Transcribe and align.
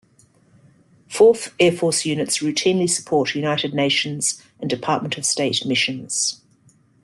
Fourth 1.07 1.53
Air 1.59 1.71
Force 1.71 2.05
units 2.05 2.39
routinely 2.39 2.89
support 2.89 3.35
United 3.35 3.75
Nations 3.75 4.41
and 4.59 4.67
Department 4.67 5.15
of 5.19 5.27
State 5.27 5.63
missions. 5.63 6.41